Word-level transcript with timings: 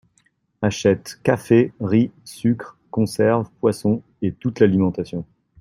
Achète 0.63 1.19
café, 1.21 1.73
riz, 1.79 2.09
sucres, 2.25 2.75
conserves, 2.89 3.51
poissons, 3.59 4.01
et 4.23 4.31
toute 4.31 4.59
l'alimentation. 4.59 5.25